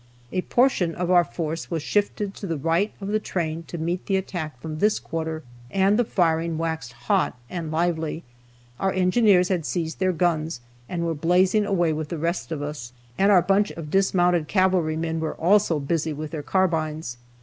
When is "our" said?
1.11-1.23, 8.79-8.91, 13.31-13.43